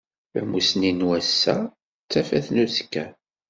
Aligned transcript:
Tamusni 0.31 0.91
n 0.97 1.05
wass-a 1.07 1.57
d 2.03 2.07
tafat 2.11 2.47
n 2.51 2.61
uzekka 2.63 3.05